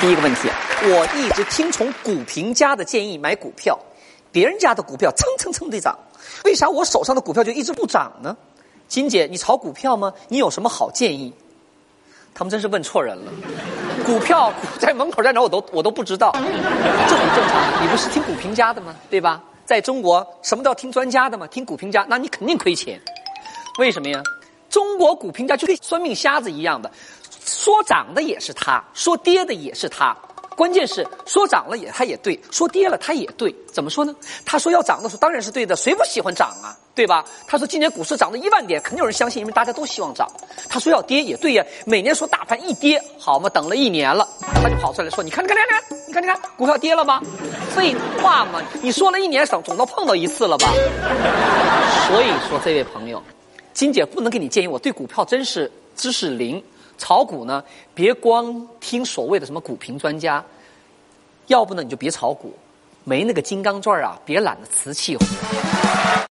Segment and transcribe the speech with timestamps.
[0.00, 0.48] 第一个问题，
[0.84, 3.78] 我一直听从股评家的建议买股票，
[4.32, 5.98] 别人家的股票蹭蹭蹭地涨，
[6.44, 8.34] 为啥我手上的股票就一直不涨呢？
[8.88, 10.10] 金姐，你炒股票吗？
[10.28, 11.30] 你有什么好建议？
[12.32, 13.30] 他们真是问错人了。
[14.06, 17.84] 股票在门口在哪我都我都不知道，这很正常。
[17.84, 18.96] 你不是听股评家的吗？
[19.10, 19.42] 对吧？
[19.66, 21.46] 在中国什么都要听专家的吗？
[21.48, 22.98] 听股评家，那你肯定亏钱。
[23.78, 24.22] 为什么呀？
[24.70, 26.90] 中国股评家就跟算命瞎子一样的，
[27.44, 30.16] 说涨的也是他，说跌的也是他。
[30.56, 33.54] 关键是说涨了也他也对，说跌了他也对。
[33.72, 34.14] 怎么说呢？
[34.44, 36.76] 他说要涨的时候当然是对的，谁不喜欢涨啊？
[36.94, 37.24] 对吧？
[37.46, 40.28] 他说今年股市涨了一万点，肯定有人相信，因为大家都希望涨。
[40.68, 44.28] 他说要跌也对呀，每年说大盘一跌，好嘛，等了一年了，
[44.62, 47.22] 他就跑出来说：“你看，你看，你看，你看，你看，股票跌了吗？”
[47.74, 50.68] 废话嘛，你说了一年，总总都碰到一次了吧？
[52.08, 53.22] 所以说，这位朋友。
[53.72, 56.62] 金姐不能给你建议，我对股票真是知识零。
[57.00, 57.64] 炒股呢，
[57.94, 60.44] 别光听所谓的什么股评专家，
[61.46, 62.54] 要不呢你就别炒股，
[63.02, 65.24] 没那个金刚钻啊，别揽着瓷器活。